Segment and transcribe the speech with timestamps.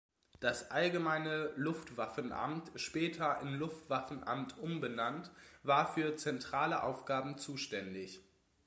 [0.39, 5.29] Das Allgemeine Luftwaffenamt, später in Luftwaffenamt umbenannt,
[5.61, 8.19] war für zentrale Aufgaben zuständig.